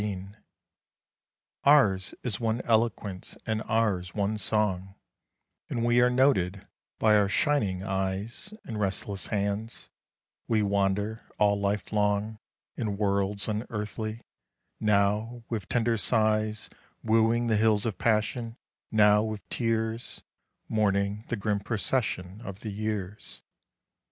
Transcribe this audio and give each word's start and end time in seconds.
127 0.01 0.43
ONE 1.61 1.75
MORE 1.75 1.83
SONG 1.85 1.89
Ours 1.91 2.13
is 2.23 2.39
one 2.39 2.61
eloquence 2.61 3.37
and 3.45 3.61
ours 3.67 4.15
one 4.15 4.35
song, 4.35 4.95
And 5.69 5.85
we 5.85 6.01
are 6.01 6.09
noted 6.09 6.65
by 6.97 7.15
our 7.17 7.29
shining 7.29 7.83
eyes 7.83 8.51
And 8.65 8.79
restless 8.79 9.27
hands; 9.27 9.89
we 10.47 10.63
wander 10.63 11.21
all 11.37 11.59
life 11.59 11.93
long 11.93 12.39
In 12.75 12.97
worlds 12.97 13.47
unearthly, 13.47 14.21
now 14.79 15.43
with 15.51 15.69
tender 15.69 15.97
sighs 15.97 16.67
Wooing 17.03 17.45
the 17.45 17.55
hills 17.57 17.85
of 17.85 17.99
passion, 17.99 18.57
now 18.89 19.21
with 19.21 19.47
tears 19.49 20.23
Mourning 20.67 21.25
the 21.27 21.35
grim 21.35 21.59
procession 21.59 22.41
of 22.43 22.61
the 22.61 22.71
years. 22.71 23.43